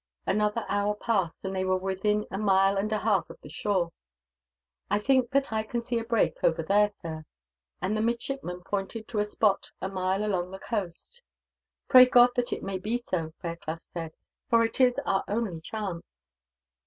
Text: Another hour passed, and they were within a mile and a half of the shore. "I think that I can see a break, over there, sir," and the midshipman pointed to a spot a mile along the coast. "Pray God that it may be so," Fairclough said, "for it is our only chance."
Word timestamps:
Another 0.25 0.65
hour 0.67 0.95
passed, 0.95 1.45
and 1.45 1.55
they 1.55 1.63
were 1.63 1.77
within 1.77 2.25
a 2.31 2.37
mile 2.39 2.75
and 2.75 2.91
a 2.91 2.97
half 2.97 3.29
of 3.29 3.39
the 3.41 3.49
shore. 3.49 3.91
"I 4.89 4.97
think 4.97 5.29
that 5.29 5.53
I 5.53 5.61
can 5.61 5.79
see 5.79 5.99
a 5.99 6.03
break, 6.03 6.37
over 6.43 6.63
there, 6.63 6.89
sir," 6.89 7.23
and 7.83 7.95
the 7.95 8.01
midshipman 8.01 8.61
pointed 8.63 9.07
to 9.09 9.19
a 9.19 9.25
spot 9.25 9.69
a 9.79 9.89
mile 9.89 10.25
along 10.25 10.49
the 10.49 10.57
coast. 10.57 11.21
"Pray 11.87 12.07
God 12.07 12.31
that 12.35 12.51
it 12.51 12.63
may 12.63 12.79
be 12.79 12.97
so," 12.97 13.31
Fairclough 13.43 13.77
said, 13.79 14.11
"for 14.49 14.63
it 14.65 14.81
is 14.81 14.99
our 15.05 15.23
only 15.27 15.61
chance." 15.61 16.33